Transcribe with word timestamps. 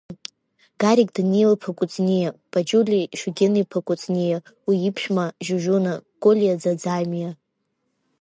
Гарик 0.81 1.09
Данел-иԥа 1.15 1.71
Кәыҵниа, 1.77 2.29
Паҷули 2.51 3.01
Шугьен-иԥа 3.19 3.79
Кәыҵниа, 3.87 4.37
уи 4.67 4.75
иԥшәма 4.87 5.25
Жьужьуна, 5.45 5.93
Колиа 6.23 6.55
Ӡаӡамиа. 6.61 7.29